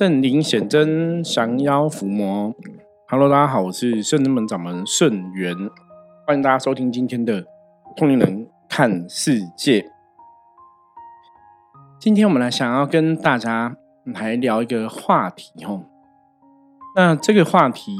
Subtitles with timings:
[0.00, 2.54] 圣灵显真，降妖伏魔。
[3.06, 5.54] Hello，大家好，我是圣真门掌门圣元，
[6.26, 7.44] 欢迎大家收听今天的
[7.94, 9.92] 通灵人看世界。
[11.98, 15.84] 今天我们来想要跟大家来聊一个话题哦。
[16.96, 17.94] 那这个话题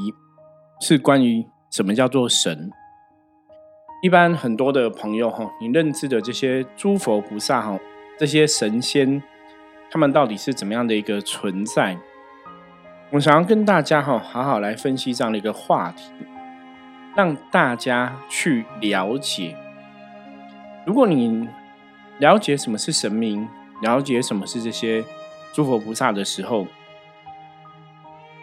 [0.79, 2.71] 是关于什么叫做神？
[4.01, 7.79] 一般很多的朋友哈，你认知的这些诸佛菩萨哈，
[8.17, 9.21] 这些神仙。
[9.91, 11.97] 他们到底是怎么样的一个存在？
[13.11, 16.13] 我想要跟大家哈好好来分析这样的一个话题，
[17.13, 19.57] 让大家去了解。
[20.85, 21.45] 如果你
[22.19, 23.45] 了解什么是神明，
[23.81, 25.03] 了解什么是这些
[25.51, 26.67] 诸佛菩萨的时候，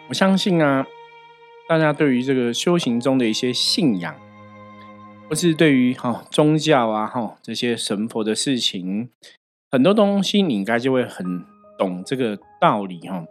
[0.09, 0.87] 我相信啊，
[1.67, 4.15] 大家对于这个修行中的一些信仰，
[5.31, 9.09] 或是对于哈宗教啊哈这些神佛的事情。
[9.71, 11.45] 很多东西你应该就会很
[11.79, 13.25] 懂这个道理哈，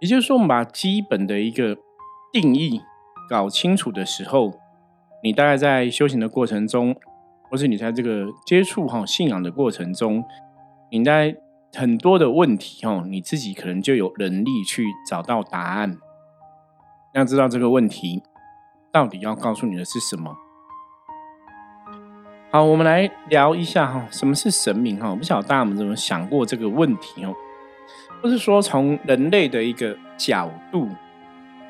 [0.00, 1.76] 也就是说，我们把基本的一个
[2.32, 2.80] 定义
[3.28, 4.54] 搞清楚的时候，
[5.22, 6.96] 你大概在修行的过程中，
[7.50, 10.24] 或是你在这个接触哈信仰的过程中，
[10.90, 11.36] 你在
[11.74, 15.98] 很多的问题哈，你自己可能就有能力去找到答案。
[17.12, 18.22] 要知道这个问题
[18.90, 20.34] 到底要告诉你的是什么。
[22.56, 25.10] 好，我们来聊一下哈，什么是神明哈？
[25.10, 27.34] 我不晓得大家有没有想过这个问题哦，
[28.22, 30.88] 或是说从人类的一个角度，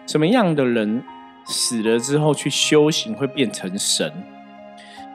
[0.06, 1.02] 什么样的人
[1.44, 4.12] 死了之后去修行会变成神，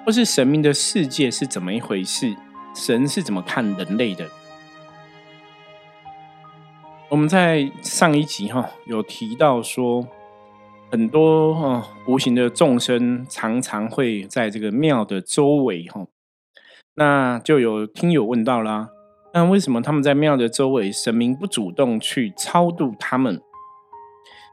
[0.05, 2.35] 或是神明的世界是怎么一回事？
[2.75, 4.27] 神是怎么看人类的？
[7.07, 10.05] 我们在上一集哈有提到说。
[10.91, 16.05] 很多哈无形的众生常常会在这个庙的周围哈，
[16.95, 18.89] 那就有听友问到啦，
[19.33, 23.41] 那为什么他们在庙的周围，神明不主动去超度他们？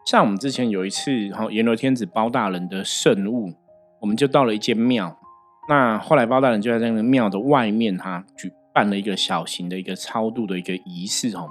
[0.07, 3.53] 像我们之前有一次然后，阎罗天子包大人的圣物，
[4.01, 5.19] 我们就到了一间庙，
[5.69, 11.49] 那后来包大人就在那个庙的外面哈，举办了一个小型的一个超度的一个仪式哈，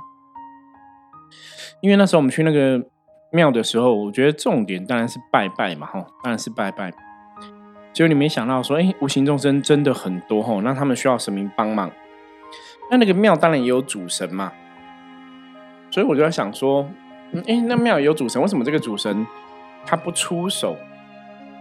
[1.82, 2.88] 因为那时候我们去那个。
[3.32, 6.92] 庙的时候，我觉得重点当然是拜拜嘛，哈，当然是拜拜。
[7.94, 11.92] 结果你没想到说，哎，无形众生真的很多，哈，那他们需要神明帮忙。
[12.90, 14.52] 那那个庙当然也有主神嘛，
[15.92, 16.88] 所以我就在想说，
[17.48, 19.26] 哎，那庙有主神，为什么这个主神
[19.86, 20.78] 他不出手？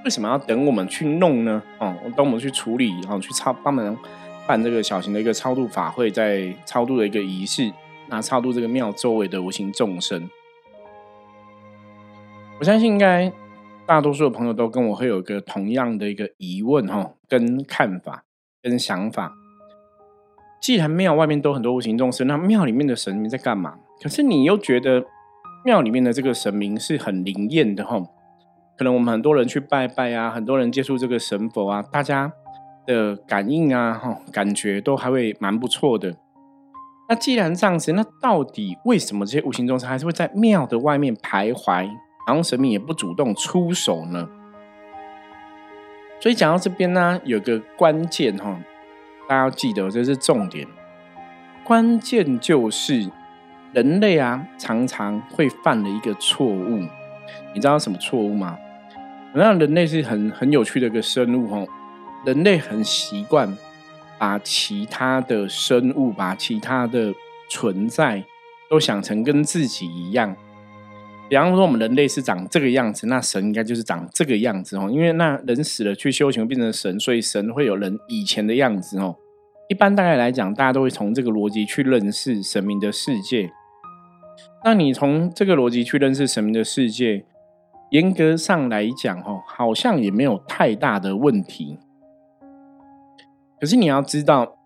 [0.05, 1.61] 为什么要等我们去弄呢？
[1.79, 3.97] 哦，等我们去处理，然后去超帮忙
[4.47, 7.73] 办这个小型的一个超度法会，在超度的一个仪式，
[8.09, 10.31] 那超度这个庙周围的无形众生。
[12.59, 13.31] 我相信应该
[13.87, 18.25] 大多数的朋友都跟我会有一个同样的一个疑问哈，跟看法
[18.63, 19.33] 跟想法。
[20.61, 23.75] 既然庙外面都很多无形众生，那庙里面的神明在干嘛？
[24.03, 25.05] 可是你又觉得
[25.65, 28.01] 庙里面的这个神明是很灵验的哈？
[28.79, 32.33] 可能我们很多人去拜拜啊，很多人接触这个神佛啊，大家
[32.87, 36.17] 的感应啊哈，感觉都还会蛮不错的。
[37.09, 41.89] 那既然这样子，那到底为什么这些无形众生还是会在庙的外面徘徊？
[42.27, 44.29] 然后神明也不主动出手呢，
[46.21, 48.61] 所以讲到这边呢，有个关键哈，
[49.29, 50.67] 大家要记得，这是重点。
[51.65, 53.09] 关键就是
[53.73, 56.85] 人类啊，常常会犯的一个错误。
[57.55, 58.59] 你知道什么错误吗？
[59.33, 61.65] 那人类是很很有趣的一个生物哈，
[62.25, 63.57] 人类很习惯
[64.19, 67.15] 把其他的生物、把其他的
[67.49, 68.25] 存在
[68.69, 70.35] 都想成跟自己一样。
[71.29, 74.89] 比方说，我们人类是长这个样子，那神应该就是长这个样子哦。
[74.89, 79.17] 因为那人死了去修行变成神，所以神会有人以前的样子哦。
[79.69, 83.51] 一般大概来讲，大家都会从这个逻辑去认识神明的世界。
[84.65, 87.25] 那你从这个逻辑去认识神明的世界，
[87.91, 91.79] 严格上来讲哦，好像也没有太大的问题。
[93.61, 94.57] 可是你要知道，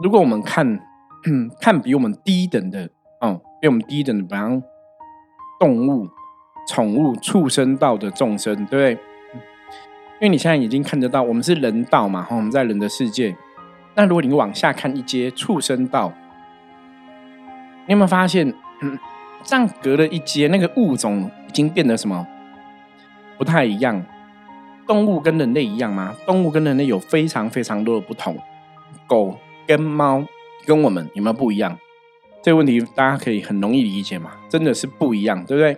[0.00, 0.78] 如果我们看
[1.60, 2.88] 看比我们低等的
[3.20, 4.62] 哦，比我们低等的，比方。
[5.58, 6.08] 动物、
[6.68, 8.92] 宠物、畜生道的众生，对不对？
[10.18, 13.36] 因为你现在已经看得到，我们是人道嘛，我们在人的世界。
[13.94, 16.12] 那如果你往下看一阶畜生道，
[17.86, 18.52] 你有没有发现，
[19.44, 22.26] 这样隔了一阶，那个物种已经变得什么
[23.38, 24.04] 不太一样？
[24.86, 26.14] 动物跟人类一样吗？
[26.26, 28.36] 动物跟人类有非常非常多的不同。
[29.06, 30.24] 狗跟猫
[30.64, 31.78] 跟我们有没有不一样？
[32.42, 35.76] 这个问题大家可以很容易理解嘛，真的是不一样，对不对？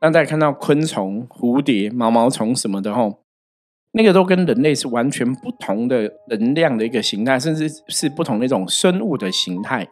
[0.00, 3.20] 那大家看到昆虫、蝴蝶、毛毛虫什么的吼，
[3.92, 9.86] 那个都跟人类是完全不同的能量的一个形态，甚至是不同的一种生物的形态。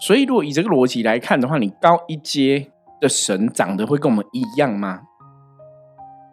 [0.00, 5.02] 所以，如果以这个逻辑来看的话，你高一阶的神长得会跟我们一样吗？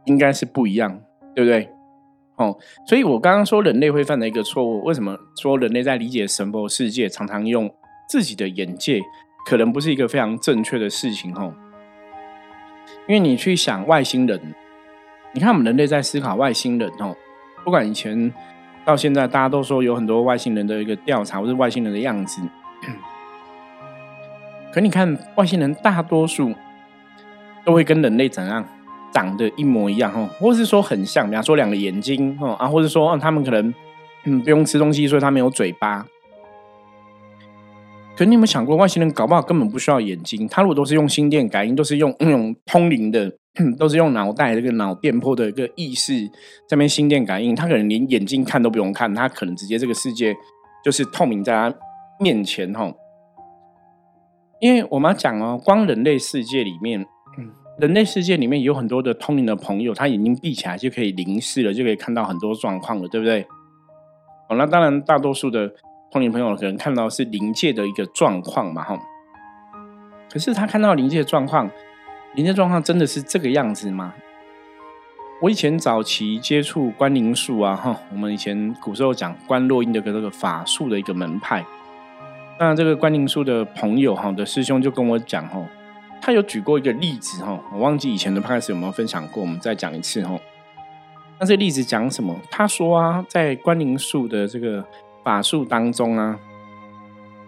[0.05, 1.01] 应该是不一样，
[1.35, 1.69] 对不对？
[2.37, 7.73] 哦，所以我刚刚说人类会犯的一个错误，为什么说人类在理解神佛世界常常用
[8.07, 9.01] 自己的眼界，
[9.45, 11.35] 可能不是一个非常正确的事情？
[11.35, 11.53] 哦，
[13.07, 14.55] 因为你去想外星人，
[15.33, 17.15] 你看我们人类在思考外星人哦，
[17.63, 18.33] 不管以前
[18.85, 22.41] 到现在，大家都说有很多外星人的一个调查，或是外星人的样子。
[24.71, 26.53] 可你看，外星人大多数
[27.65, 28.63] 都会跟人类怎样
[29.11, 33.73] 长得一模一样哦，或是说很像，比方说两个眼睛哦啊，或者说嗯他们可能
[34.23, 36.05] 嗯不用吃东西，所以他没有嘴巴。
[38.17, 40.47] 可你有没有想过，外星人搞不好根本不需要眼睛？
[40.47, 43.31] 他如果都是用心电感应，都是用那种通灵的，
[43.77, 46.13] 都是用脑袋这个脑电波的一个意识
[46.67, 50.35] 这边心电感应，他可能连眼睛看都不用看，他可能直接这个世界
[50.83, 51.71] 就是透明在他
[52.19, 52.91] 面前哈。
[54.59, 57.05] 因为我们要讲哦，光人类世界里面，
[57.77, 63.45] 人类世界里面有很多的通灵的朋友，他眼睛闭起来就可以灵视了，就可以看到很多状况了，对不对？
[64.49, 65.71] 哦，那当然，大多数的
[66.11, 68.99] 通灵朋友可能看到是灵界的一个状况嘛，哈。
[70.31, 71.69] 可是他看到灵界状况，
[72.35, 74.13] 灵界状况真的是这个样子吗？
[75.41, 81.63] 我以前早期接触观灵术啊，哈，我们以前古时候讲观落阴的个这个法术的一个门派。
[82.59, 85.63] 那这个关灵术的朋友哈的师兄就跟我讲哈，
[86.19, 90.39] 他有举过一个例子哈，我忘记以前的 p a s 有没有分享过，我们再讲一次哈。
[91.39, 92.35] 那这例子讲什么？
[92.49, 94.83] 他说啊，在关灵术的这个
[95.27, 96.39] 法术当中啊，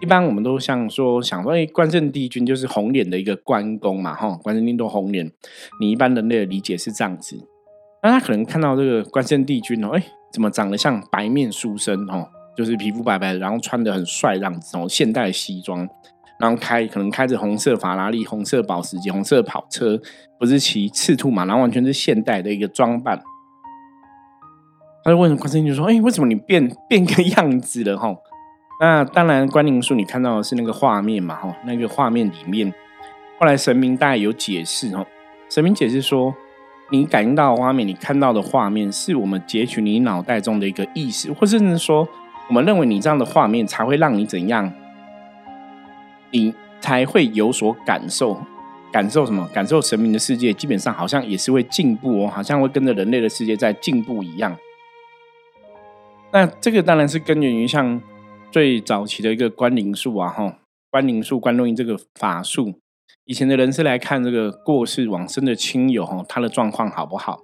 [0.00, 5.32] 一般我们都像说想说，哎，关圣帝君就是红脸的一个关公嘛哈，关圣帝都红脸，
[5.80, 7.42] 你一般人类的理解是这样子。
[8.02, 12.28] 那他可能看到这个关圣帝君哦，哎，怎么长得像白面书生哦？
[12.54, 15.88] 就是皮肤白白的，然后穿的很帅这样子哦，现代西装，
[16.38, 19.98] 然后开可能开着红色法拉利、红色保时捷、红色跑车，
[20.38, 23.22] 不是骑赤兔马，然后完全是现代的一个装扮。
[25.04, 28.14] 他就问关圣帝说：“哎，为什么你变变个样子了？”哈，
[28.80, 31.36] 那当然，关灵书你看到的是那个画面嘛？
[31.36, 32.72] 哈，那个画面里面，
[33.38, 35.06] 后来神明大概有解释哦，
[35.48, 36.34] 神明解释说，
[36.90, 42.08] 你感应到的画面，你看到的画面，是我们截取你脑袋中的一个意识，或甚至说。
[42.48, 44.72] 我们认为你这样的画面才会让你怎样？
[46.32, 48.42] 你才会有所感受，
[48.90, 49.48] 感受什么？
[49.54, 54.56] 感受神明的世界，基本上好像也是会进步哦，好像会跟着人类的世界在进步一样。
[56.32, 58.00] 那这个当然是根源于像
[58.52, 60.58] 最早期的一个观灵术啊，哈，
[60.90, 62.74] 观灵术、观录音这个法术，
[63.24, 67.40] 以前的人是来看这个过世往生的亲友哈，他的状况好不好？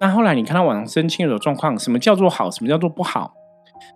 [0.00, 2.50] 那后来你看到往生亲友的状况，什么叫做好？
[2.50, 3.34] 什么叫做不好？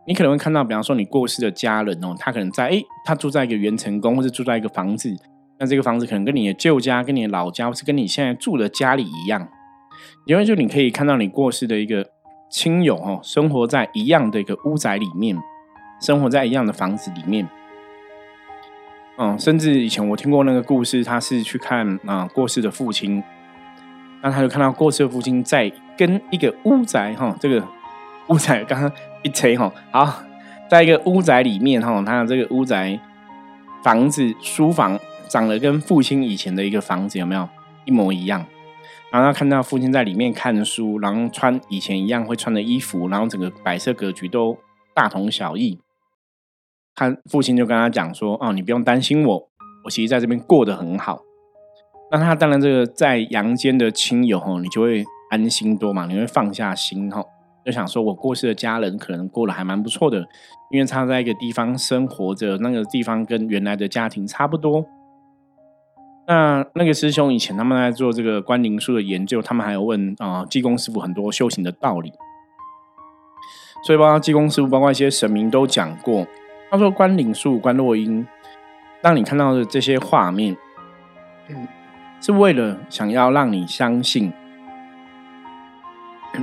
[0.07, 5.15] 你可能会看到，比方说你过世的家人哦，他可能在哎，他住在一个元成宫，或者住在一个房子，
[5.59, 9.49] 那这个房子可能跟你的旧家、跟你的老家，或是跟你现在住的家里一样，
[10.27, 12.07] 因为就你可以看到你过世的一个
[12.51, 15.41] 亲友哦，生活在一样的一个屋宅里面，
[16.01, 17.49] 生活在一样的房子里面，
[19.17, 23.23] 嗯，甚至以前我听过那个故事，他是去看啊过世的父亲，
[24.23, 27.67] 那他就看到过世的父亲在跟一个屋宅哈，这个
[28.27, 28.93] 屋宅刚刚。
[29.23, 30.23] 一吹哈，好，
[30.71, 32.99] 在一个屋宅里面哈，他的这个屋宅
[33.83, 34.99] 房子书房
[35.29, 37.47] 长得跟父亲以前的一个房子有没有
[37.85, 38.43] 一模一样？
[39.13, 44.57] 然后他看到父亲在里面看书，然后穿以前一样会穿的衣服，然后整个摆设格局都
[44.95, 45.81] 大同小异。
[46.95, 49.49] 他父亲就跟他讲说：“哦，你不用担心我，
[49.85, 51.23] 我其实在这边过得很好。”
[52.13, 57.25] 那他当然这个在阳间的亲友哈，你就会安心多嘛，你会放下心哈。
[57.65, 60.19] 就想说，我过世的家人可能过得还蛮不错的，
[60.71, 64.87] 因为他在一个地方生活着，那个地方跟原来的家庭差不多。
[66.31, 72.13] 那那个师兄以前他们在做这个关灵术的研究，他们还有问啊济公师傅很多修行的道理。
[73.85, 76.25] 所以，包括济公师傅，包括一些神明都讲过，
[76.71, 78.25] 他说关灵术、关落音，
[79.03, 80.57] 让你看到的这些画面，
[82.21, 84.33] 是为了想要让你相信。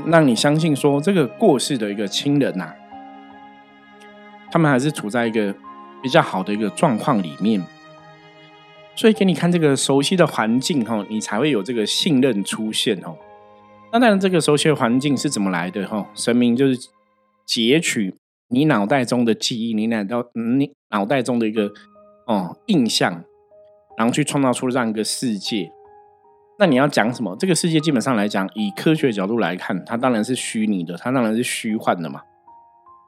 [0.07, 2.73] 让你相信说，这个过世的一个亲人呐，
[4.51, 5.55] 他们还是处在一个
[6.03, 7.63] 比较好的一个状况里面，
[8.97, 13.15] 所以给你看这个熟悉的环境哈，你才会有这个信任出现哦。
[13.93, 16.09] 那当然，这个熟悉的环境是怎么来的哈？
[16.15, 16.89] 神明就是
[17.45, 18.15] 截取
[18.49, 21.71] 你脑袋中的记忆，你脑到你脑袋中的一个
[22.25, 23.23] 哦印象，
[23.97, 25.71] 然后去创造出这样一个世界。
[26.59, 27.35] 那你要讲什么？
[27.39, 32.21] 这个世界基本上来讲，以科学角度来看，它当然是虚拟的，它当然是虚幻的嘛。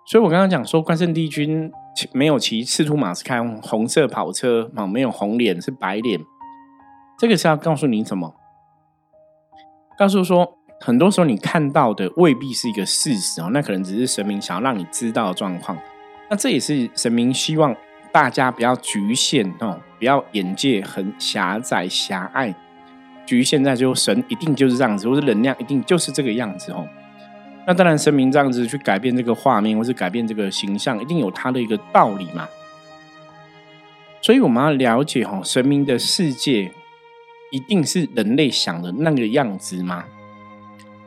[0.05, 1.71] 所以我刚刚讲说，关圣帝君
[2.13, 6.19] 没有骑赤兔马是开红色跑车啊，没有红脸是白脸。
[7.17, 8.35] 这个是要告诉你什么？
[9.97, 15.77] 告诉说，很多时候你看到的未必是一个事实哦，那可能只是神明想要让你知道的状况。
[16.29, 17.75] 那这也是神明希望
[18.13, 22.55] 大家不要局限哦，不要眼界很狭窄狭隘，
[23.25, 26.87] 局限在就神一定就是这样子，或者能量一定就是这个样子哦。
[27.69, 32.49] 那当然，神明这样子去改变这个画面，或是改变这个形象，一定有它的一个道理嘛。
[34.23, 36.71] 所以我们要了解哈，神明的世界
[37.51, 40.05] 一定是人类想的那个样子吗？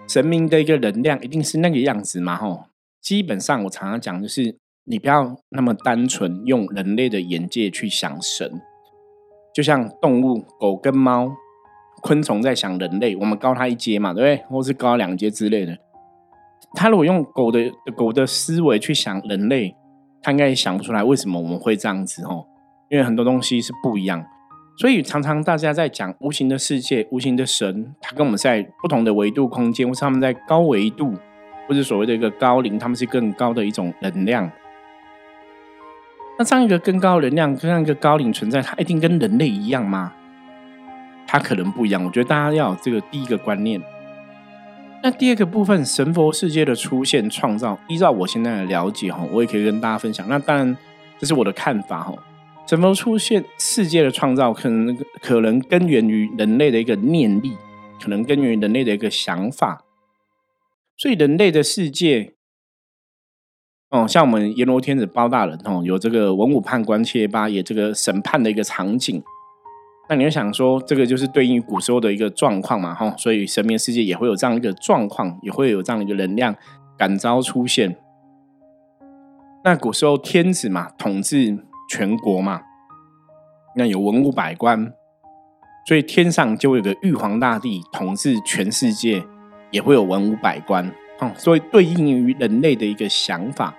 [0.07, 2.37] 神明的一个能量一定是那个样子吗？
[2.37, 2.67] 哈，
[3.01, 4.55] 基本上我常常讲就是，
[4.85, 8.63] 你不要那么单纯用人类的眼界去想神，
[9.53, 11.29] 就像动物狗跟猫、
[12.03, 14.47] 昆虫在想人类，我们高它一阶嘛，对不对？
[14.49, 15.77] 或是高两阶之类的。
[16.75, 19.77] 他如果用狗的狗的思维去想人类，
[20.23, 22.47] 他应该也想不出来为什么我们会这样子哦。
[22.89, 24.25] 因为很多东西是不一样，
[24.77, 31.15] 所以常常大家在讲无形的世界、无形的神，他跟我们在不同的维度空间，或是他们在高维度，
[31.67, 34.51] 或者所谓的一个高龄，他们是更高的一种能量。
[36.39, 40.13] 那这样一个更高能量、这样一个高龄存在，它一定跟人类一样吗？
[41.27, 42.05] 它可能不一样。
[42.05, 43.81] 我觉得大家要有这个第一个观念。
[45.05, 50.29] 那第二个部分，神佛世界的出现创造，依照我现在的了解哈，我也可以跟大家分享。
[50.29, 50.77] 那当然，
[51.19, 52.15] 这是我的看法哈。
[52.69, 57.57] 神佛出现世界的创造，可能可能根源于人类的一个念力，
[58.01, 59.85] 可能根源于人类的一个想法。
[60.97, 62.35] 所以人类的世界，
[63.91, 69.21] 哦，像我们阎罗天子包大人哦，有这个文武判官七八爷这个审判的一个场景。
[70.13, 76.55] 那你会想说，这个就是对应古时候的一个状况嘛，哈，所以神明世界也会有这样一个状况，也会有这样一个能量
[76.99, 77.97] 感召出现。
[79.65, 81.57] 那古时候天子嘛，统治
[81.89, 82.61] 全国嘛，
[83.75, 84.93] 那有文武百官，
[85.87, 89.25] 所以天上就会有个玉皇大帝统治全世界，
[89.71, 90.87] 也会有文武百官，
[91.21, 93.75] 哦，所以对应于人类的一个想法。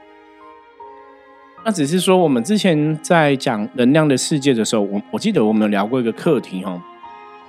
[1.65, 6.81] 那只是说，我们之前在讲能量的世界的时候，我我记得我们有聊过一个课题哈。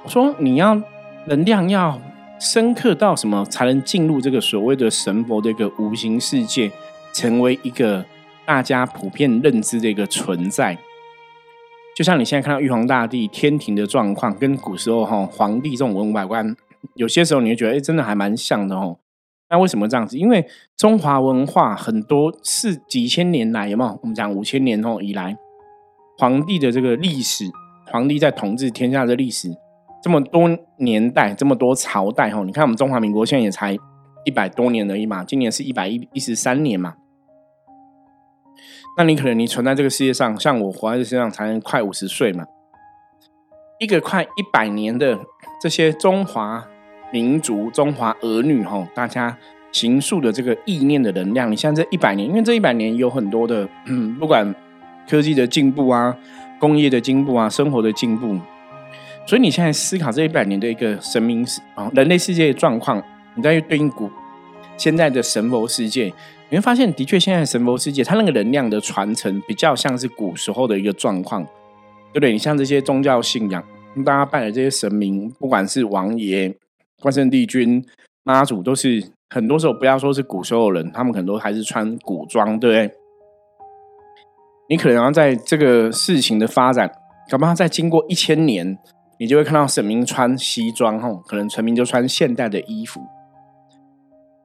[0.05, 0.81] 我说你要
[1.27, 2.01] 能量要
[2.39, 6.71] 深刻到什么才能进入这个所谓的神佛的一个无形世界，
[7.13, 8.05] 成为一个
[8.47, 10.79] 大家普遍认知的一个存在。
[11.97, 16.55] 就像你现在看到玉皇大帝天庭的状况，跟古时候哈皇帝这种文武百官，
[16.95, 18.99] 有些时候你会觉得，哎，真的还蛮像的哦。
[19.51, 20.17] 那为什么这样子？
[20.17, 20.45] 因为
[20.77, 23.99] 中华文化很多是几千年来有没有？
[24.03, 25.37] 我们讲五千年后以来，
[26.19, 27.45] 皇帝的这个历史，
[27.93, 29.55] 皇帝在统治天下的历史，
[30.03, 30.49] 这么多
[30.79, 32.43] 年代，这么多朝代哈。
[32.43, 33.79] 你看我们中华民国现在也才
[34.25, 36.95] 一百多年而已嘛，今年是一百一一十三年嘛。
[38.97, 42.45] 那你可能你存在这个世界上，像我活在这世界上才能快五十岁嘛，
[43.79, 45.21] 一个快一百年的
[45.61, 46.67] 这些中华。
[47.15, 49.39] 民族中华儿女哈，大家
[49.71, 53.69] 行塑的这个意念的能量，你像这一百年，因为这一百年有很多的，
[54.19, 54.53] 不管
[55.09, 56.17] 科技的进步啊，
[56.59, 58.37] 工业的进步啊，生活的进步，
[59.29, 63.01] 所以你现在思考这一百年的一个神明啊，人类世界的状况，
[63.37, 64.11] 你再去对应古
[64.77, 66.13] 现在的神佛世界，
[66.51, 71.45] 你会发现，的确现在神佛世界它那个能量的传承比较像是古时候的一个状况，
[72.13, 72.33] 对不对？
[72.33, 73.63] 你像这些宗教信仰，
[74.05, 76.53] 大家拜的这些神明，不管是王爷。
[77.05, 77.85] 关圣帝君、
[78.23, 82.97] 妈祖都是很多时候，不要说是古时候的人，他们很多还是穿古装，对不对？
[84.71, 86.91] 你可能要在这个事情的发展，
[87.29, 88.79] 恐怕在经过一千年，
[89.19, 93.03] 你就会看到神明穿西装，吼，可能神明就穿现代的衣服。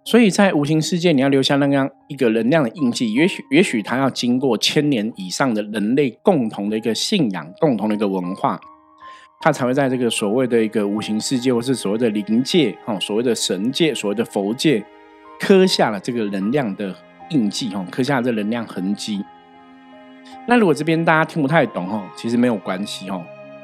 [0.04, 8.60] 所以在无形世界，你要留下那样一个能量的印记，也许也许它要经过千年以上的人类共同的一个信仰、共同的一个文化。
[9.42, 14.84] 他才会在这个所谓的一个无形世界，或是所谓的灵界，哈，所谓的神界，所谓的佛界，
[15.40, 16.94] 刻下了这个能量的
[17.30, 19.24] 印记，哈，刻下这能量痕迹。
[20.46, 23.24] 那如果这边大家听不太懂，哈，其实没有关系，哈，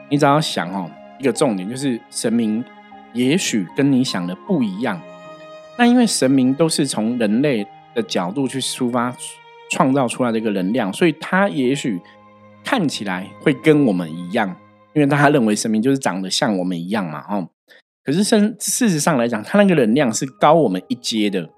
[0.09, 0.89] 你只要想，哈，
[1.19, 2.63] 一个重点就是神明
[3.11, 5.01] 也许跟你想的不一样。
[5.77, 9.13] 那因为神明都是从人类的角度去出发
[9.69, 11.99] 创造出来的一个能量，所以他也许
[12.63, 14.55] 看起来会跟我们一样。
[14.95, 17.49] 因为大家认为神明就是长得像我们一样嘛，哦，
[18.03, 21.49] 可是事事实上来讲，它那个能量是高我们一阶的。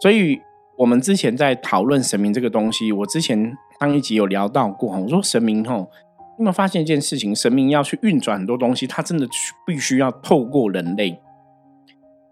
[0.00, 0.40] 所以，
[0.78, 5.90] 我们之前在讨论神明这个东西，我之前上一集有聊到过，我说神明，吼，
[6.38, 7.36] 有没有发现一件事情？
[7.36, 9.28] 神明要去运转很多东西，它真的
[9.66, 11.20] 必须要透过人类。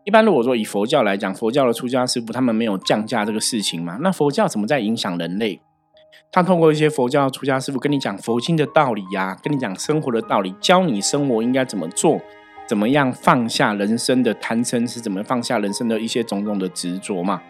[0.04, 5.60] 一般如果说以佛教来讲，佛教的出家师傅他们没有降价这个事情嘛，那佛教怎么在影响人类？
[6.32, 12.20] 他透过一些佛教出家师傅跟你讲佛经的道理呀，跟你讲生活的道理，教你生活应该怎么做，
[12.66, 17.40] 怎么样放下人生的贪嗔，是怎么放下人生的一些种种的执着嘛。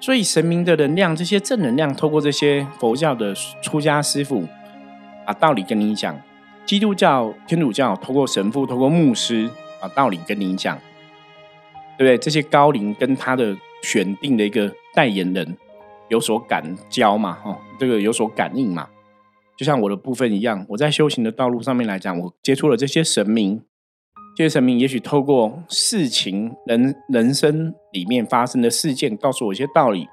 [0.00, 4.48] 所以神明的能量，这些正能量，透过这些佛教的出家师傅，
[5.24, 6.16] 把道理跟你讲；
[6.66, 9.48] 基督教、天主教，透过神父、透过牧师，
[9.80, 10.76] 把道理跟你讲，
[11.96, 12.18] 对不对？
[12.18, 15.56] 这些高龄跟他的选定的一个代言人
[16.12, 18.86] 有所感交嘛，哦，这个有所感应嘛，
[19.56, 23.62] 就像我的部分一样，我在修行的道路上面来讲，我接触了这些神明。
[24.36, 30.04] 这些神明也许透过事情、人人生里面发生的事件，告诉我一些道理；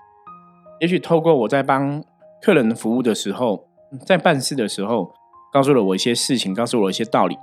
[0.79, 2.01] 也许透过我在帮
[2.41, 3.67] 客人服务的时候，
[4.05, 5.11] 在办事的时候，
[5.51, 7.35] 告诉了我一些事情，告诉我一些道理；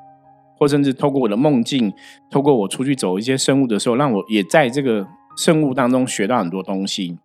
[0.58, 1.92] 或甚至透过我的梦境，
[2.30, 7.18] 透过我出去走一些生物的时候，让我也在这个生物当中学到很多东西。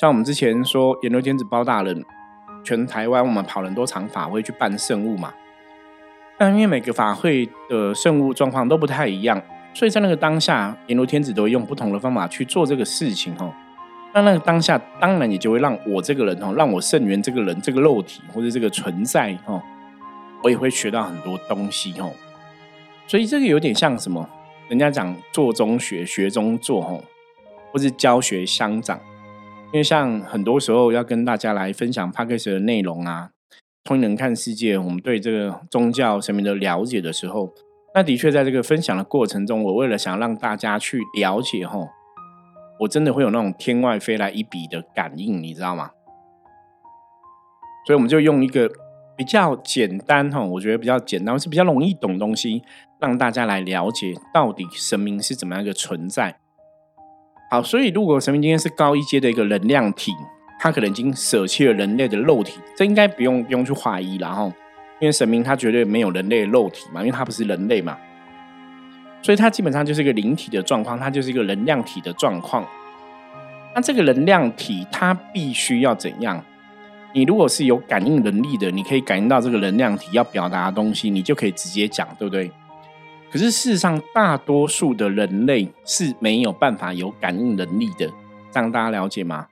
[0.00, 2.02] 像我们之前说，阎罗天子包大人，
[2.64, 5.30] 全台湾我们跑很多场法会去办圣物嘛。
[6.38, 9.38] 但因为每个法会的圣物状况都不太一样，
[9.74, 13.52] 所以在那个当下，阎罗天子都会用不同的方法去做这个事情哦。
[14.14, 19.60] 那那个当下，当然也就会让我这个人哦，让我圣元这个人这个肉体或者这个存在哦，
[20.42, 22.10] 我也会学到很多东西哦。
[23.06, 24.26] 所以这个有点像什么？
[24.70, 27.04] 人家讲做中学，学中做哦，
[27.70, 28.98] 或是教学相长。
[29.72, 33.30] 因为像很多时候要跟大家来分享 p a c k a g e 的内容啊。
[33.82, 37.50] 通人看世界，我们对这个宗教神明的了解的时候，
[37.94, 41.88] 那的确在这个分享的过程中，我为了想让大家去了解，吼，
[42.80, 45.92] 我真的会有那种天外飞来一笔的感应，你知道吗？
[47.86, 48.70] 所以我们就用一个
[49.16, 52.62] 比较简单，哈，我觉得比较简单，是比较容易懂东西，
[53.00, 56.39] 让大家来了解到底神明是怎么样一个存在。
[57.50, 60.12] 好，所以如果神明今天是高一阶的一个能量体。
[60.62, 64.42] 他可能已经舍弃了人类的肉体，这应该不用不用去怀疑了哈，
[65.00, 67.96] 因为神明他绝对没有人类肉体嘛，因为他不是人类嘛，
[69.22, 72.62] 所以他基本上就是一个灵体的状况，它就是一个能量体的状况。
[73.74, 76.44] 那这个能量体它必须要怎样？
[77.14, 82.50] 你如果是有感应能力的，你可以感应到这个能量体要表达的东西，你就可以直接讲，对不对？
[83.30, 88.10] 可是事实上，大多数的人类是没有办法有感应能力的，
[88.50, 89.46] 这样大家了解吗？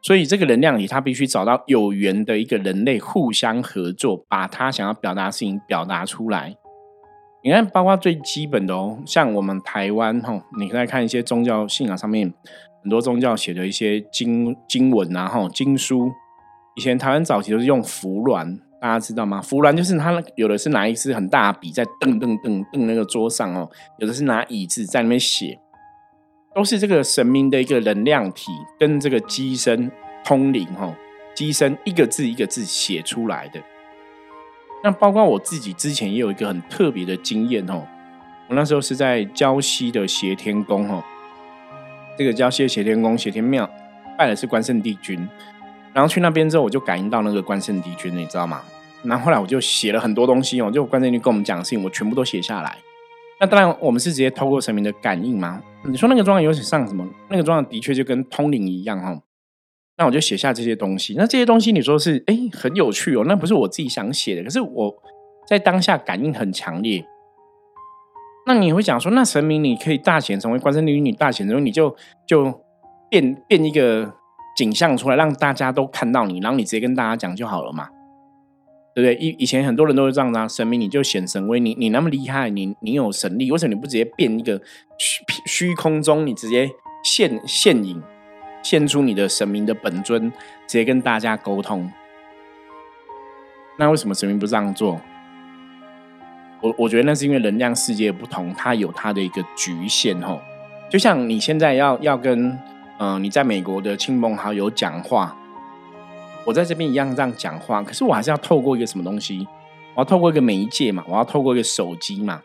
[0.00, 6.56] 所以这个能量里，他必须找到有缘的一个人类互相合作，把他想要表达的事情表达出来。
[7.44, 12.32] 你看，包括最基本的哦，像我们台湾哈，你可以看一些宗教信仰上面
[12.82, 16.10] 很多宗教写的一些经经文啊，哈经书。
[16.76, 19.40] 以前台湾早期都是用符鸾，大家知道吗？
[19.40, 25.58] 符鸾就是他有的是拿一支很大的笔在噔噔噔噔那个桌上哦，有的是拿椅子在那边写。
[26.54, 29.90] 都是这个神明的一个能量体，跟这个机身
[30.24, 30.92] 通灵哦，
[31.34, 33.60] 机身一个字一个字写出来的。
[34.82, 37.86] 那包括我自己之前也有一个很特别的经验哦，
[38.48, 41.04] 我那时候是在礁溪的斜天宫哦，
[42.16, 43.68] 这个礁溪的协天宫斜天庙
[44.16, 45.28] 拜的是关圣帝君，
[45.92, 48.62] 然后去那边之后我就感应到那个关圣帝君，你知道吗？
[49.02, 52.76] 然后后来我就写了很多东西哦，就关圣帝君跟我们讲的事情，我全部都写下来。
[53.40, 55.62] 那当然，我们是直接透过神明的感应吗？
[55.84, 57.08] 你说那个状况有点像什么？
[57.28, 59.16] 那个状况的确就跟通灵一样哈。
[59.96, 61.14] 那我就写下这些东西。
[61.16, 64.92] 那这些东西你说是哎很有趣哦，那不是我自己想写的，可是我
[65.46, 67.04] 在当下感应很强烈。
[68.46, 71.94] 那你会讲说，那神明你可以大显成为关圣帝君，你大显成为你就
[72.26, 72.60] 就
[73.08, 74.12] 变变一个
[74.58, 77.88] 景象出来，让大家都看到你，然后你直接跟大家讲就好了嘛。
[78.92, 79.14] 对不对？
[79.24, 84.60] 以以前很多人都是这样子，神明你就显神威，你你那么厉害，你你有神力，为什么你不直接变一个
[84.98, 86.68] 虚虚空中，你直接
[87.04, 88.02] 现现影，
[88.60, 90.32] 现出你的神明的本尊，
[90.66, 91.88] 直接跟大家沟通？
[93.78, 95.00] 那为什么神明不这样做？
[96.60, 100.40] 我我觉得那是因为能量世界不同，它有它的一个局限吼。
[100.90, 102.58] 就像你现在要要跟
[102.98, 105.36] 嗯你在美国的亲朋好友讲话。
[106.44, 109.46] 我在这边一样这样讲话，可是我还是要透过一个什么东西？
[109.94, 112.40] 我要透过一个媒介嘛，我要透过一个手机嘛。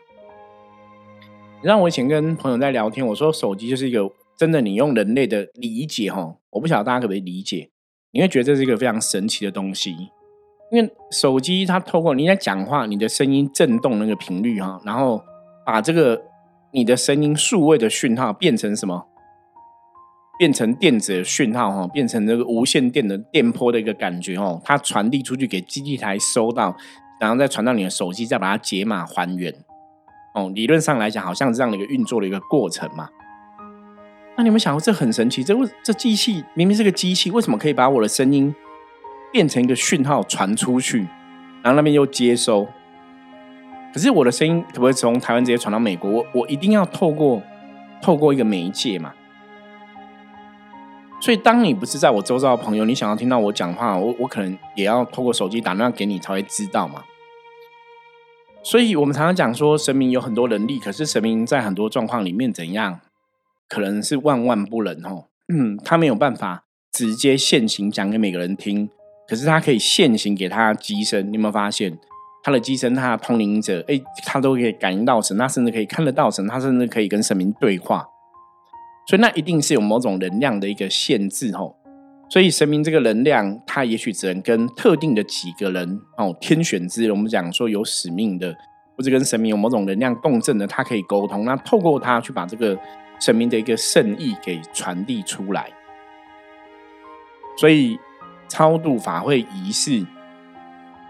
[1.62, 7.70] 让我以前跟朋友在聊天，我说手机就是一个真的，你用人类的理解哈，我不晓得大家可不可以理解？
[8.10, 9.92] 你会觉得这是一个非常神奇的东西，
[10.70, 15.24] 因为手机它透过你在讲话，你的声音震动那个频率哈，然后
[15.64, 16.20] 把这个
[16.72, 19.06] 你的声音数位的讯号变成什么？
[20.44, 26.76] 变成电子的讯号哈，变成这个无线电的电波的一个感觉哦，它传递出去给基地台收到，
[27.18, 29.50] 然后再传到你的手机，再把它解码还原。
[30.34, 33.08] 哦，理论上来讲，好像这样的一个运作的一个过程嘛。
[34.36, 35.42] 那你们想过这很神奇？
[35.42, 38.54] 这为这机器明明是个机器，为什么可以把我的声音
[39.32, 40.98] 变成一个讯号传出去，
[41.62, 42.68] 然后那边又接收？
[43.94, 46.10] 可是我的声音可不可以从台湾直接传到美国？
[46.10, 47.42] 我我一定要透过
[48.02, 49.14] 透过一个媒介嘛？
[51.24, 57.02] 所以当你不是在我周遭的朋友，你想要听到我讲话，我我可能也要透过手机打电话给你才会知道嘛。
[58.62, 63.00] 所以我们常常讲说，神明有很多能力，可是神明在很多状况里面怎样，
[63.70, 65.28] 可能是万万不能哦。
[65.48, 68.90] 嗯，他没有办法直接现行讲给每个人听，
[69.26, 71.32] 可是他可以现行给他机身。
[71.32, 71.98] 你有没有发现？
[72.42, 78.06] 他的机身，他的通灵者，哎，他都可以感应到神，他甚至可以看得到神，他甚至可以跟神明对话。
[79.06, 81.76] 所以那一定是有某种能量的一个限制吼。
[82.30, 88.52] 所以神明这个能量，它也许只能跟特定的几个人哦，天选之人，我们讲说有使命的，
[88.96, 91.44] 或者跟神明有某种能量共振的，他可以沟通。
[91.44, 92.76] 那透过他去把这个
[93.20, 95.70] 神明的一个圣意给传递出来。
[97.56, 97.98] 所以
[98.48, 100.04] 超度法会仪式。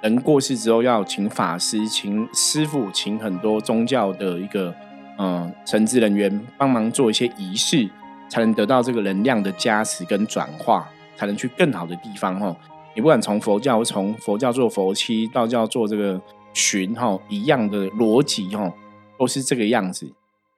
[0.03, 4.75] 人过世之后，要请法师、请师傅、请很多宗教的一个
[5.19, 7.89] 嗯神职人员帮忙做一些仪式，
[8.29, 12.57] 才能得到这个能量的加持跟转化，才能去更好的地方哈。
[12.95, 16.21] 你不管从佛教从佛教做佛七，道教做这个
[16.53, 18.73] 寻哈，一样的逻辑哈，
[19.19, 20.13] 都是这个样子。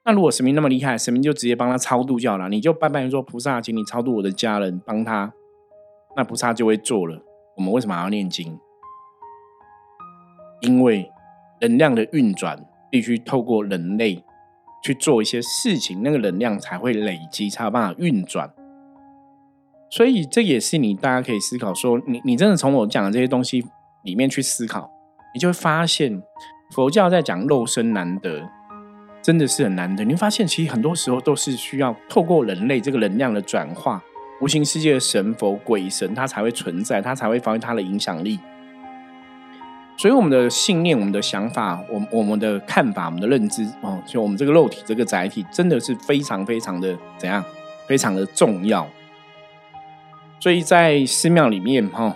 [0.05, 5.33] 那如果神明那么厉害，神明就直接帮他超度就好了，你就拜拜说菩萨，请你超度我的家人，帮他，
[6.15, 7.21] 那菩萨就会做了。
[7.57, 8.57] 我们为什么还要念经？
[10.61, 11.11] 因为
[11.61, 14.23] 能量的运转必须透过人类
[14.83, 18.51] 去做一些事情，那个能量才会累积，才有办法运转。
[19.89, 23.65] 所以这也是你大家可以思考说，你你真的从我讲的这些东西
[24.03, 24.91] 里面去思考，
[25.33, 26.21] 你就会发现
[26.71, 28.49] 佛教在讲肉身难得，
[29.21, 30.03] 真的是很难得。
[30.03, 34.03] 你会发现，其实很多时候都是需要透过人类这个能量的转化，
[34.41, 38.39] 无形世界的神佛鬼神，它才会存在，它才会发挥它的影响力。
[39.97, 47.43] 所以我们的信念、我们的想法、我我们的看法、我们的认知，哦，就我们这个肉体、这个载体，真的是非常非常的怎样？
[47.87, 48.87] 非常的重要。
[50.39, 52.15] 所以在寺庙里面，哈，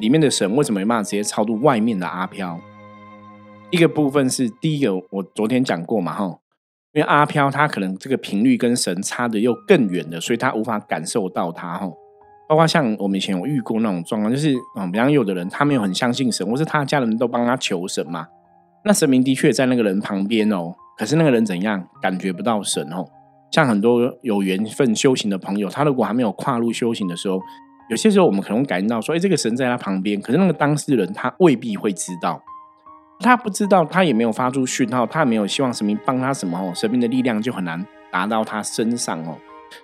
[0.00, 2.60] 里面的神为什么没办法直接超度外面的阿飘？
[3.70, 6.24] 一个部分是第一个，我昨天讲过嘛，哈，
[6.92, 11.88] 因为阿飘他可能这个频率跟神差的又更远的，所以他无法感受到他，哈。
[12.50, 18.26] 包括像我们以前有遇过那种状况，就是嗯，比方有的人他没有很相信神，或是他家人都帮他求神嘛，
[18.84, 23.06] 那神明的确在那个人旁边哦，可是那个人怎样感觉不到神哦？
[23.52, 27.40] 像很多有缘分修行的朋友，他如果还没有跨入修行的时候，
[27.88, 32.42] 有些时候我们可能感应到说，哎，这个神在他旁边，可是那个当事人他未必会知道，
[33.20, 39.36] 他不知道，他也没有发出讯号，他也没有希望神明帮他什么哦，神明的力量就很难达到他身上哦。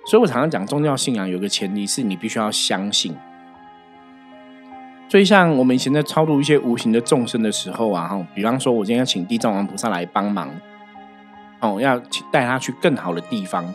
[0.07, 3.15] 所以我常常讲宗教信仰有个前提是你必须要相信。
[5.09, 10.51] 所以像我们以前在超度一些无形的众生的时候啊，哈，比方说我今天要请地藏王菩萨来帮忙，
[11.61, 11.97] 哦，要
[12.33, 13.73] 带他去更好的地方。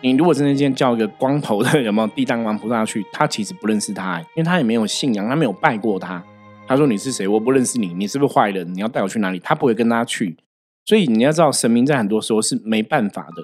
[0.00, 6.22] 你如果真的今天叫一个光头的 有没有地藏王菩萨去，他其实不认识他，因为他也没有信仰，他没有拜过他。
[6.66, 7.28] 他说你是谁？
[7.28, 8.74] 我不认识你，你是不是坏人？
[8.74, 9.38] 你要带我去哪里？
[9.38, 10.36] 他不会跟他去。
[10.84, 13.42] 所以你要知道，神明在很多时候是没办法的。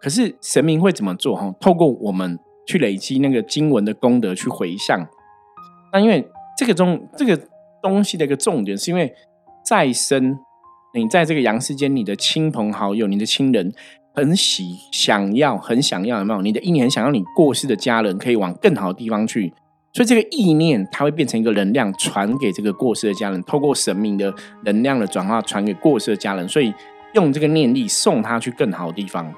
[0.00, 1.34] 可是神明会怎么做？
[1.34, 5.06] 哈，透过我们去累积那个经文的功德去回向。
[5.92, 6.28] 那因为
[6.58, 7.40] 这个中这个
[7.82, 9.12] 东西的一个重点，是因为
[9.64, 10.38] 再生
[10.94, 13.72] 你在这个阳世间，你的亲朋好友、你的亲人
[14.14, 16.42] 很喜想要、很想要有没有？
[16.42, 19.52] 你的意念想要你过世的家人可以往更好的地方去，
[19.92, 24.32] 所以这个意念它会变成一个能量，传给这个过世的家人，透过神明的
[24.64, 26.72] 能量的转化传给过世的家人，所以
[27.14, 29.32] 用这个念力送他去更好的地方。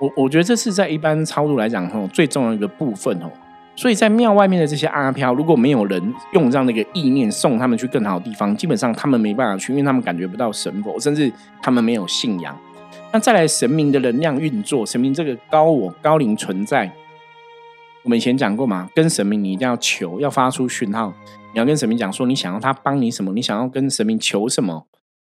[0.00, 3.30] 我我觉得这是在一般超度来讲吼最重要的一个部分哦，
[3.76, 12.56] 所以在庙外面的这些阿飘，如果没有人用这样的一个意念送他们去更好的地方，基本上他们没办法去，因为他们感觉不到神佛，甚至他们没有信仰。
[13.12, 16.90] 那再来神明的能量运作，神明这个高我高灵存在，
[18.02, 21.14] 我们以前讲过嘛，跟神明你一定要求，要发出讯号，
[21.52, 24.86] 你要跟神明讲说你想要他帮你什么，你想要跟神明求什么，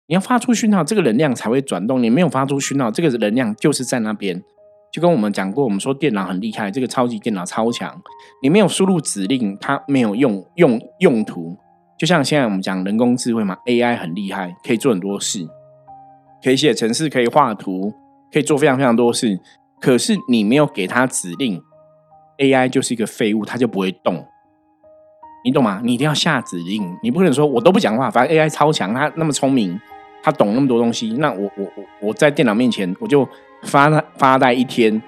[0.09, 2.03] 你要发出讯号，这个能量才会转动。
[2.03, 4.43] 你没有发出讯号，这个能量就是在那边。
[4.93, 8.01] 就跟我们讲过，我们说电脑很厉害，这个超级电脑超强，
[8.43, 11.55] 你没有输入指令，它没有用用用途。
[11.99, 15.47] 就像现在我们讲人工智慧嘛，AI 很厉害，可以做很多事，
[16.43, 17.93] 可以写程式，可以画图，
[18.33, 19.39] 可以做非常非常多事。
[19.81, 21.63] 可是你没有给它指令
[22.39, 24.25] ，AI 就是一个废物，它就不会动。
[25.45, 25.83] 你懂吗？
[25.85, 29.79] 你一定要下指令，你不可能说我都不讲话，反正 AI 超强，它那么聪明，
[30.23, 33.29] 它懂那么多东西，那我我我我在电脑面前我就。
[33.63, 35.03] 发发呆一天，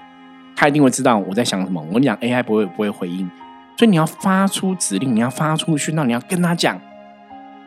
[0.55, 1.81] 他一定会知道我在想什么。
[1.81, 3.29] 我跟你讲，AI 不会不会回应，
[3.77, 6.79] 所以你要发出指令，你要发出讯号，你要跟他讲，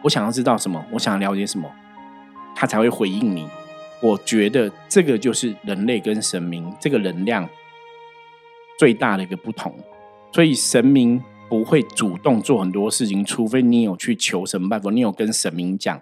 [0.03, 1.71] 我想要知道什么，我想要了解什么，
[2.55, 3.49] 他才会回应你。
[4.03, 7.49] 我觉得这个就是人类跟神明这个能量
[8.79, 9.73] 最大的一个不同。
[10.33, 16.01] 所以神明不会主动做很多事情，除非你有去求神拜佛，你有跟神明讲。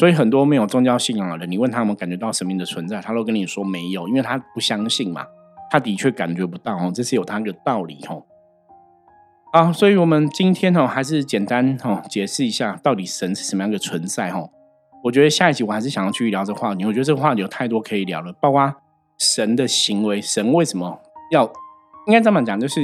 [0.00, 5.26] 所以很多没有宗教信仰的人，你问他有没有感觉到神明的存在，他都跟你说没有，因为他不相信嘛。
[5.70, 8.24] 他的确感觉不到哦，这是有他的道理哦。
[9.52, 14.48] 啊，所以我们今天哦，还是简单哦解释一下，到底神是什么样的存在哦。
[15.04, 18.74] 我觉得下一集我还是想要去聊这话题，我觉得这个话题有太多可以聊了，包括
[19.18, 20.98] 神的行为，神为什么
[21.30, 21.44] 要
[22.06, 22.80] 应该这么讲，就是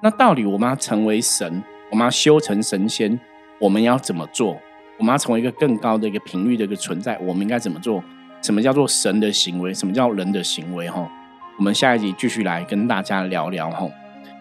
[0.00, 3.18] 那到底我们要成为神，我们要修成神仙，
[3.60, 4.56] 我们要怎么做？
[5.02, 8.00] 我们要成为一个更高的一个频率的一个存在，我们应该怎么做？
[8.40, 9.74] 什么叫做神的行为？
[9.74, 10.88] 什么叫人的行为？
[10.88, 11.10] 哈，
[11.58, 13.90] 我们下一集继续来跟大家聊聊哈。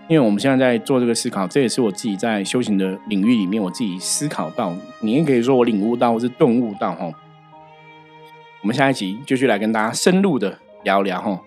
[0.07, 7.11] 因为我们现在在做这个思考，这也是我自己在修行的领域里面，我自己思考到，你也可以说我领悟到，或是顿悟到哈。
[8.61, 11.41] 我们下一集继续来跟大家深入的聊聊哈。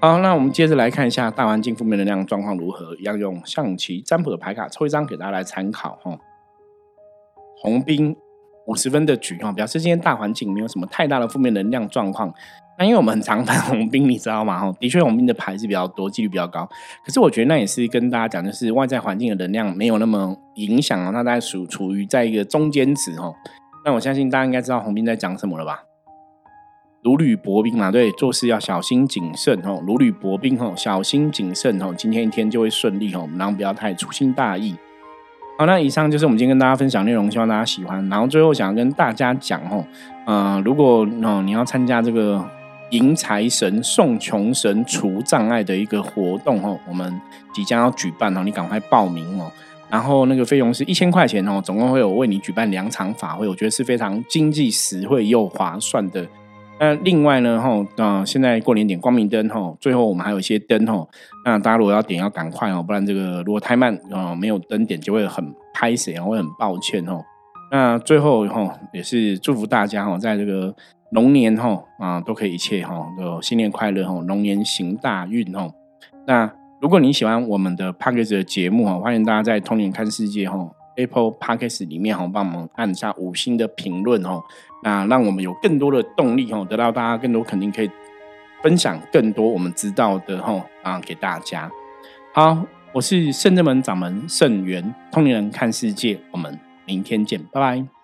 [0.00, 6.18] 好，那我们接着来看一下大环境负面能量状况如何，一样用象棋占卜的牌卡抽一张给大家来参考哈。
[7.62, 8.16] 红兵。
[8.68, 12.32] 五十分的局哈，表示今天大环境没有什么太大的负面能量状况。
[12.78, 14.58] 那因为我们很常翻红兵，你知道吗？
[14.60, 16.68] 哈，的确红兵的牌是比较多，几率比较高。
[17.04, 21.10] 可是我觉得那也是跟大家讲，就是外在环境的能量没有那么影响啊。
[21.10, 23.34] 那大家属处于在一个中间值哈。
[23.84, 25.82] 那我相信大家应该知道红兵在讲什么了吧？
[27.02, 29.82] 如履薄冰嘛，对，做事要小心谨慎哦。
[29.86, 31.94] 如履薄冰哦，小心谨慎哦。
[31.96, 34.76] 今天一天就会顺利哦，然后不要太粗心大意。
[35.58, 38.08] 好，那以上就是我们今天跟大家分享内容，希望大家喜欢。
[38.08, 39.84] 然后最后想要跟大家讲哦，
[40.24, 42.48] 呃，如果哦你要参加这个
[42.90, 47.12] 迎财神、送穷神、除障碍的一个活动哦，我们
[47.52, 49.50] 即将要举办哦，你赶快报名哦。
[49.90, 56.24] 然后那个费用是一千块钱哦，总共会有为你举办两场法会，我觉得是非常经济实惠又划算的。
[56.80, 61.06] 那另外呢，哈，啊，现在过年点光明灯，哈，最后我们还有一些灯，哈，
[61.44, 67.20] 那大家如果要点，要赶快哦，不然这个如果太慢，啊，没有灯点就会很拍死，然后会很抱歉，哦。
[67.70, 70.74] 那最后，哈，也是祝福大家，哈，在这个
[71.10, 75.68] 龙年，哈，啊，都可以一切，哈，都新年快乐，哈，龙年行大运，哈。
[76.26, 80.70] 那如果你喜欢我们的 p a c k a g e 的节目，哈，欢迎大家在通年看世界，哈。
[80.96, 84.42] Apple Podcast 里面哈，帮我们按下五星的评论哦，
[84.82, 87.90] 那让我们有更多的动力哦，得到大家更多肯定可以
[88.62, 91.70] 分享更多我们知道的哈啊给大家。
[92.32, 97.97] 好，我是圣正门掌门圣元，通灵人看世界，我们明天见，拜拜。